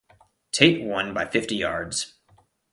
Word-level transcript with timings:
Tait 0.51 0.81
won 0.83 1.13
by 1.13 1.25
fifty 1.27 1.55
yards. 1.57 2.15